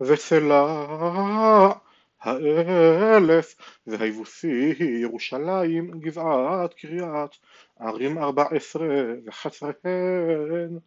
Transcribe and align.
וצלה 0.00 0.64
האלף 2.20 3.54
והיבוסי 3.86 4.72
ירושלים 5.02 5.90
גבעת 6.00 6.74
קריית 6.74 7.30
ערים 7.80 8.18
ארבע 8.18 8.44
עשרה 8.50 8.88
וחצריהן. 9.26 10.78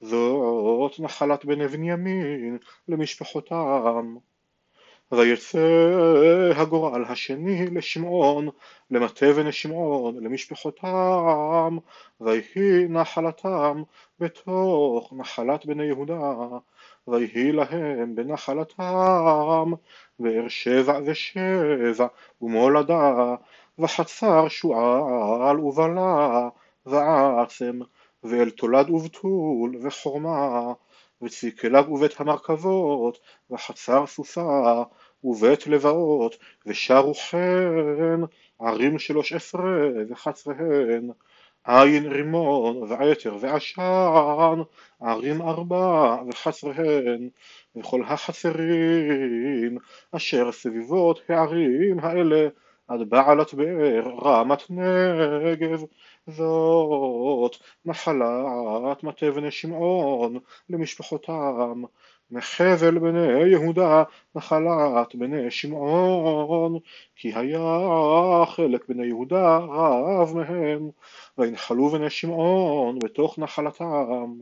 זאת 0.00 1.00
נחלת 1.00 1.44
בני 1.44 1.68
בנימין 1.68 2.58
למשפחותם 2.88 4.16
ויצא 5.12 5.58
הגורל 6.56 7.04
השני 7.04 7.66
לשמעון 7.66 8.48
למטה 8.90 9.32
בני 9.32 9.52
למשפחותם 10.20 11.76
ויהי 12.20 12.88
נחלתם 12.88 13.82
בתוך 14.20 15.12
נחלת 15.16 15.66
בני 15.66 15.84
יהודה 15.84 16.34
ויהי 17.08 17.52
להם 17.52 18.14
בנחלתם 18.14 19.72
באר 20.18 20.48
שבע 20.48 21.00
ושבע 21.04 22.06
ומולדה 22.42 23.34
וחצר 23.78 24.48
שועל 24.48 25.60
ובלה 25.60 26.48
ועצם 26.86 27.80
ואל 28.24 28.50
תולד 28.50 28.90
ובתול 28.90 29.76
וחורמה 29.82 30.72
וציקלג 31.22 31.88
ובית 31.90 32.20
המרכבות 32.20 33.18
וחצר 33.50 34.06
סוסה 34.06 34.82
ובית 35.24 35.66
לבאות 35.66 36.36
ושרו 36.66 37.14
חן 37.14 38.20
ערים 38.60 38.98
שלוש 38.98 39.32
עשרה 39.32 39.88
וחצריהן 40.08 41.10
עין 41.64 42.06
רימון 42.06 42.76
ועתר 42.76 43.36
ועשן 43.40 44.62
ערים 45.00 45.42
ארבע 45.42 46.16
וחצריהן 46.28 47.28
וכל 47.76 48.02
החצרים 48.04 49.78
אשר 50.12 50.52
סביבות 50.52 51.20
הערים 51.28 51.98
האלה 52.00 52.48
עד 52.92 53.08
בעלת 53.08 53.54
באר 53.54 54.14
רמת 54.22 54.62
נגב 54.70 55.84
זאת 56.26 57.56
נחלת 57.84 59.04
מטה 59.04 59.30
בני 59.30 59.50
שמעון 59.50 60.38
למשפחותם. 60.70 61.82
מחבל 62.30 62.98
בני 62.98 63.48
יהודה 63.50 64.02
נחלת 64.34 65.14
בני 65.14 65.50
שמעון 65.50 66.78
כי 67.16 67.32
היה 67.34 68.44
חלק 68.46 68.88
בני 68.88 69.06
יהודה 69.06 69.58
רב 69.58 70.36
מהם. 70.36 70.90
וינחלו 71.38 71.88
בני 71.88 72.10
שמעון 72.10 72.98
בתוך 72.98 73.38
נחלתם. 73.38 74.34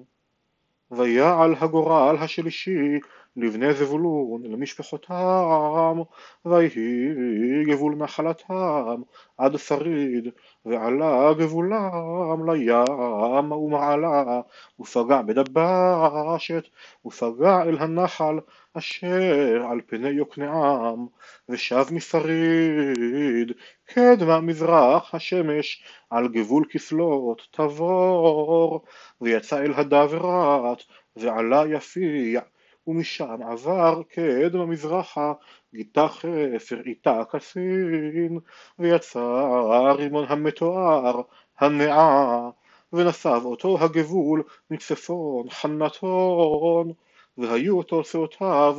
ויעל 0.90 1.54
הגורל 1.60 2.16
השלישי 2.20 2.98
לבני 3.36 3.74
זבולון 3.74 4.42
למשפחותם 4.44 5.98
ויהי 6.44 7.64
גבול 7.64 7.94
נחלתם 7.94 9.02
עד 9.38 9.56
שריד 9.56 10.28
ועלה 10.64 11.34
גבולם 11.38 12.50
לים 12.50 13.52
ומעלה 13.52 14.40
ופגע 14.80 15.22
בדבשת 15.22 16.64
ופגע 17.04 17.62
אל 17.62 17.78
הנחל 17.78 18.38
אשר 18.74 19.66
על 19.70 19.80
פני 19.86 20.08
יוקנעם 20.08 21.06
ושב 21.48 21.84
משריד 21.92 23.52
קדמה 23.84 24.40
מזרח 24.40 25.14
השמש 25.14 25.84
על 26.10 26.28
גבול 26.28 26.64
כסלות 26.70 27.42
תבור 27.50 28.84
ויצא 29.20 29.58
אל 29.58 29.72
הדברת 29.74 30.82
ועלה 31.16 31.64
יפיע 31.66 32.40
ומשם 32.86 33.42
עבר 33.42 34.02
קדמה 34.02 34.66
מזרחה 34.66 35.32
גיתה 35.74 36.08
חפר 36.08 36.80
איתה 36.86 37.22
כסין 37.32 38.38
ויצא 38.78 39.92
רימון 39.96 40.24
המתואר 40.28 41.20
הנעה 41.58 42.50
ונסב 42.92 43.40
אותו 43.44 43.78
הגבול 43.80 44.42
מצפון 44.70 45.50
חנתון 45.50 46.92
והיו 47.38 47.82
תוצאותיו 47.82 48.78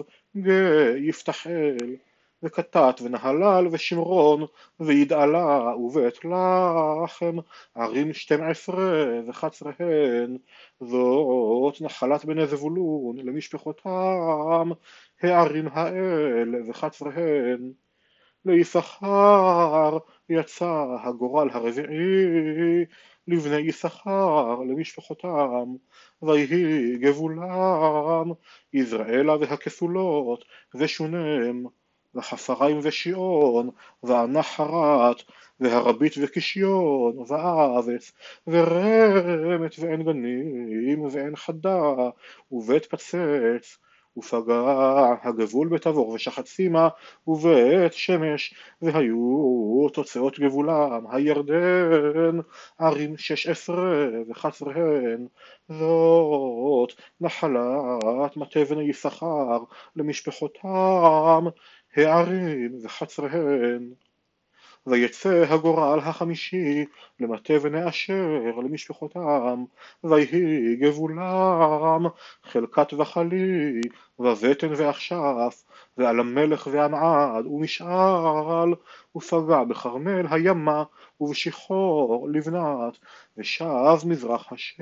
יפתחאל 0.98 1.96
וקטט 2.44 3.02
ונהלל 3.02 3.68
ושמרון 3.72 4.46
וידעלה 4.80 5.76
ובית 5.78 6.20
לחם 6.26 7.36
ערים 7.76 8.14
שתים 8.14 8.44
עשרה 8.44 9.22
וחצריהן 9.28 10.38
זאת 10.80 11.82
נחלת 11.82 12.26
בני 12.26 12.48
זבולון 12.48 13.18
למשפחותם 13.18 14.70
הערים 15.22 15.68
האל 15.72 16.56
וחצריהן. 16.68 17.72
ליששכר 18.46 19.98
יצא 20.30 20.86
הגורל 21.04 21.50
הרביעי 21.50 22.86
לבני 23.28 23.58
יששכר 23.58 24.60
למשפחותם 24.60 25.76
ויהי 26.22 26.98
גבולם 26.98 28.32
יזרעאלה 28.74 29.38
והכסולות 29.38 30.46
ושונם 30.76 31.66
וחפריים 32.16 32.80
ושיעון 32.84 33.70
והנחרת 34.04 35.24
והרבית 35.60 36.14
וקישיון 36.22 37.18
ואבס 37.28 38.12
ורמת 38.48 39.76
ועין 39.80 40.04
גנים 40.04 41.02
ועין 41.02 41.36
חדה 41.36 41.94
ובית 42.52 42.86
פצץ 42.86 43.78
ופגע 44.18 45.16
הגבול 45.24 45.68
בתבור 45.68 46.10
ושחצימה 46.10 46.90
ובית 47.28 47.94
שמש 47.94 48.54
והיו 48.82 49.88
תוצאות 49.94 50.40
גבולם 50.40 51.06
הירדן 51.12 52.40
ערים 52.80 53.18
שש 53.18 53.48
עשרה 53.48 54.08
וחצריהן 54.30 55.28
זאת 55.70 56.94
נחלת 57.22 58.38
מטה 58.38 58.66
בני 58.70 58.84
יששכר 58.84 59.60
למשפחותם 59.96 61.46
הערים 61.96 62.78
וחצריהן. 62.84 63.90
ויצא 64.88 65.46
הגורל 65.50 66.00
החמישי 66.00 66.86
למטה 67.20 67.60
בני 67.60 67.90
אשר 67.90 68.42
למשפחותם 68.64 69.64
ויהי 70.04 70.76
גבולם 70.76 72.06
חלקת 72.44 72.94
וחלי 72.94 73.82
ובטן 74.20 74.74
ואכשף 74.78 75.64
ועל 75.98 76.20
המלך 76.20 76.68
ועמעד 76.72 77.46
ומשעל 77.46 78.74
ופגע 79.16 79.64
בכרמל 79.64 80.26
הימה 80.30 80.84
ובשחור 81.22 82.28
לבנת 82.32 82.98
ושב 83.38 83.98
מזרח 84.06 84.54
השמש 84.54 84.82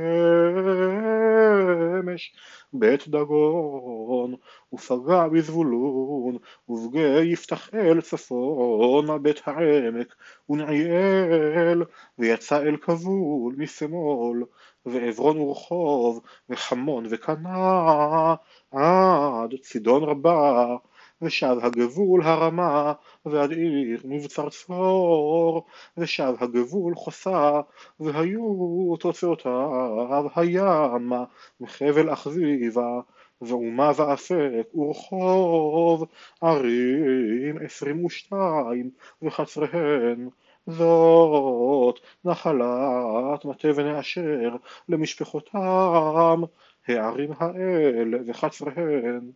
בית 2.73 3.07
דגון 3.07 4.35
ופגע 4.73 5.27
בזבולון 5.27 6.37
ובגי 6.69 7.23
יפתחאל 7.23 8.01
צפון 8.01 9.23
בית 9.23 9.41
העמק 9.45 10.15
ונעיאל 10.49 11.83
ויצא 12.19 12.61
אל 12.61 12.77
כבול 12.77 13.55
משמאל 13.57 14.43
ועברון 14.91 15.37
ורחוב 15.37 16.21
וחמון 16.49 17.05
וקנה 17.09 18.35
עד 18.71 19.55
צידון 19.61 20.03
רבה 20.03 20.75
ושב 21.21 21.55
הגבול 21.61 22.23
הרמה 22.23 22.93
ועד 23.25 23.51
עיר 23.51 24.01
מבצר 24.03 24.49
צור 24.49 25.65
ושב 25.97 26.33
הגבול 26.39 26.95
חוסה 26.95 27.61
והיו 27.99 28.95
תוצאותיו 28.99 30.25
הימה 30.35 31.23
מחבל 31.61 32.13
אכזיבה 32.13 32.99
ואומה 33.41 33.91
ואפק 33.95 34.75
ורחוב 34.75 36.05
ערים 36.41 37.57
עשרים 37.65 38.05
ושתיים 38.05 38.89
וחצריהן 39.21 40.29
זאת 40.67 41.99
נחלת 42.25 43.45
מטה 43.45 43.73
בני 43.73 43.99
אשר 43.99 44.55
למשפחותם 44.89 46.41
הערים 46.87 47.31
האל 47.39 48.13
וחצריהן 48.27 49.31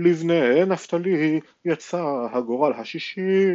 לבני 0.00 0.64
נפתלי 0.64 1.40
יצא 1.64 2.26
הגורל 2.32 2.72
השישי 2.72 3.46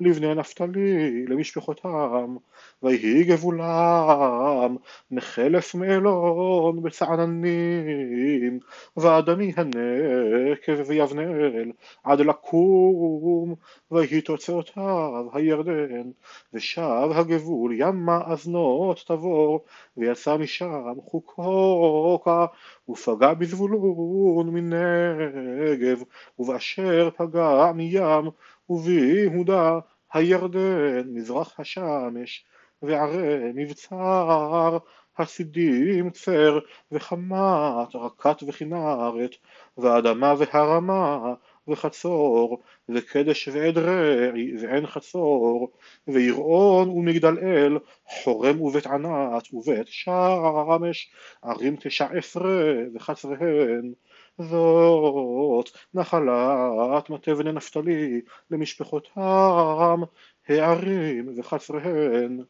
לבני 0.00 0.34
נפתלי 0.34 1.26
למשפחותם 1.26 2.36
ויהי 2.82 3.24
גבולם 3.24 4.76
מחלף 5.10 5.74
מאלון 5.74 6.82
בצעננים 6.82 8.58
ועדני 8.96 9.52
הנקב 9.56 10.82
ויבנאל 10.86 11.72
עד 12.04 12.20
לקום 12.20 13.54
ויהי 13.90 14.20
תוצאותיו 14.20 15.26
הירדן 15.32 16.10
ושב 16.52 17.08
הגבול 17.14 17.72
ימה 17.76 18.20
אזנות 18.26 19.04
תבור 19.06 19.64
ויצא 19.96 20.36
משם 20.36 20.94
חוקוקה 21.04 22.46
ופגע 22.88 23.34
בזבולון 23.34 24.50
מנגב, 24.50 26.02
ובאשר 26.38 27.10
פגע 27.16 27.72
מים, 27.74 28.30
וביהודה 28.70 29.78
הירדן 30.12 31.02
מזרח 31.06 31.60
השמש, 31.60 32.44
וערי 32.82 33.52
מבצר, 33.54 34.78
הסידים 35.18 36.10
צר, 36.10 36.58
וחמת 36.92 37.94
רקת 37.94 38.42
וכנרת, 38.46 39.30
ואדמה 39.78 40.34
והרמה, 40.38 41.34
וחצור, 41.68 42.62
וקדש 42.88 43.48
ועדרי, 43.48 44.56
ועין 44.60 44.86
חצור, 44.86 45.70
ויראון 46.08 46.88
ומגדל 46.88 47.38
אל, 47.38 47.78
חורם 48.06 48.60
ובית 48.60 48.86
ענת, 48.86 49.54
ובית 49.54 49.86
שמש, 49.88 51.10
ערים 51.42 51.76
תשע 51.80 52.06
עשרה 52.18 52.72
וחצריהן. 52.94 53.92
זאת 54.38 55.70
נחלת 55.94 57.10
מטה 57.10 57.34
בני 57.34 57.52
נפתלי 57.52 58.20
למשפחותם, 58.50 60.00
הערים 60.48 61.38
וחצריהן. 61.38 62.44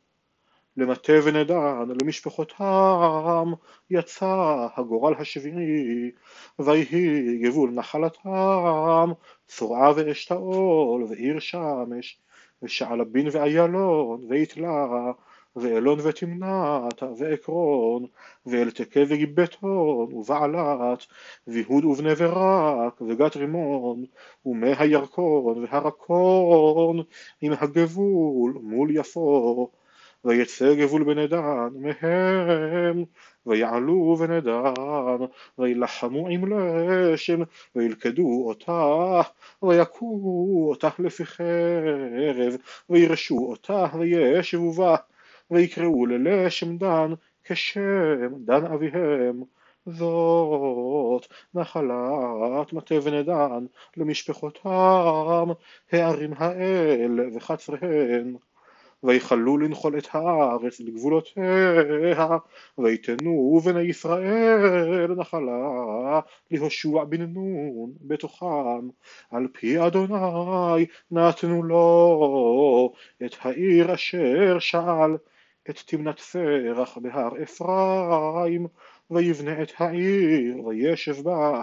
למטה 0.76 1.12
ונדן 1.25 1.88
למשפחותם 2.02 3.52
יצא 3.90 4.67
הגורל 4.76 5.14
השביעי 5.19 6.11
ויהי 6.58 7.38
גבול 7.38 7.70
נחלתם 7.70 9.12
צורעה 9.46 9.93
ואשתאול 9.96 11.05
ועיר 11.05 11.38
שמש 11.38 12.20
ושעלבין 12.62 13.28
ואיילון 13.32 14.25
ויתלה 14.28 15.12
ואלון 15.56 15.99
ותמנת 16.02 17.02
ועקרון 17.19 18.06
ואלתקה 18.46 19.00
וגיבטון 19.08 20.14
ובעלת 20.14 21.06
ויהוד 21.46 21.84
ובני 21.84 22.14
ברק 22.14 23.00
וגת 23.00 23.37
רימון 23.37 24.05
ומי 24.46 24.72
הירקון 24.79 25.64
והרקון 25.64 27.02
עם 27.40 27.52
הגבול 27.52 28.58
מול 28.62 28.96
יפו 28.96 29.70
ויצא 30.26 30.75
גבול 30.75 31.05
בני 31.05 31.26
דן 31.26 31.69
מהם, 31.75 33.05
ויעלו 33.46 34.17
בני 34.17 34.40
דן, 34.40 35.25
וילחמו 35.58 36.28
עם 36.28 36.52
לשם, 36.52 37.40
וילכדו 37.76 38.43
אותה, 38.49 39.20
ויכו 39.62 40.67
אותה 40.70 40.88
לפי 40.99 41.25
חרב, 41.25 42.56
וירשו 42.90 43.38
אותה, 43.38 43.87
וישבו 43.99 44.73
בה, 44.73 44.96
ויקראו 45.50 46.06
ללשם 46.06 46.76
דן, 46.76 47.12
כשם 47.44 48.44
דן 48.44 48.64
אביהם. 48.67 49.43
זאת 49.87 51.26
נחלת 51.55 52.72
מטה 52.72 53.00
בני 53.00 53.22
דן 53.22 53.67
למשפחותם, 53.96 55.49
הערים 55.93 56.32
האל 56.37 57.20
וחצריהן. 57.34 58.37
ויכלו 59.02 59.58
לנחול 59.58 59.98
את 59.98 60.08
הארץ 60.12 60.81
לגבולותיה, 60.81 61.43
ויתנו 62.78 63.60
בני 63.64 63.81
ישראל 63.81 65.14
נחלה 65.14 66.20
להושע 66.50 67.04
בן 67.04 67.22
נון 67.22 67.93
בתוכם, 68.00 68.88
על 69.31 69.48
פי 69.52 69.87
אדוני 69.87 70.87
נתנו 71.10 71.62
לו 71.62 72.93
את 73.25 73.37
העיר 73.43 73.94
אשר 73.94 74.58
שאל, 74.58 75.16
את 75.70 75.78
תמנת 75.87 76.20
פרח 76.20 76.98
בהר 76.98 77.43
אפרים, 77.43 78.66
ויבנה 79.10 79.62
את 79.62 79.72
העיר 79.78 80.64
וישב 80.66 81.22
בה 81.22 81.62